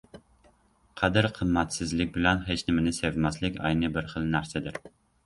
[1.01, 4.81] Qadr-qimmatsizlik bilan hech nimani sevmaslik ayni bir xil narsadir.